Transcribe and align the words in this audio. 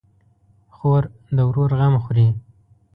خور 0.75 1.03
د 1.35 1.37
ورور 1.47 1.71
غم 1.79 1.93
خوري. 2.03 2.27